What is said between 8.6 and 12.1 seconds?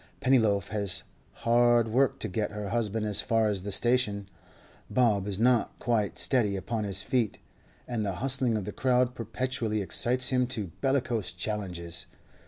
the crowd perpetually excites him to bellicose challenges.